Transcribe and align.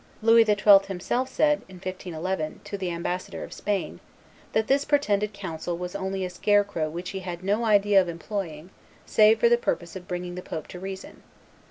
Louis 0.23 0.43
XII. 0.45 0.79
himself 0.87 1.29
said, 1.29 1.61
in 1.69 1.75
1511, 1.75 2.61
to 2.63 2.75
the 2.75 2.89
ambassador 2.89 3.43
of 3.43 3.53
Spain, 3.53 3.99
that 4.51 4.65
"this 4.65 4.83
pretended 4.83 5.31
council 5.31 5.77
was 5.77 5.95
only 5.95 6.25
a 6.25 6.29
scarecrow 6.31 6.89
which 6.89 7.11
he 7.11 7.19
had 7.19 7.43
no 7.43 7.65
idea 7.65 8.01
of 8.01 8.09
employing 8.09 8.71
save 9.05 9.39
for 9.39 9.47
the 9.47 9.59
purpose 9.59 9.95
of 9.95 10.07
bringing 10.07 10.33
the 10.33 10.41
pope 10.41 10.67
to 10.69 10.79
reason." 10.79 11.21